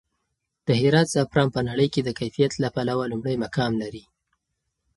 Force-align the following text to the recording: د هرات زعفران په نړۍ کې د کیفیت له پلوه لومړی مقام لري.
د 0.65 0.67
هرات 0.81 1.07
زعفران 1.13 1.47
په 1.55 1.61
نړۍ 1.69 1.87
کې 1.93 2.01
د 2.03 2.09
کیفیت 2.19 2.51
له 2.63 2.69
پلوه 2.75 3.05
لومړی 3.11 3.35
مقام 3.43 3.71
لري. 3.81 4.03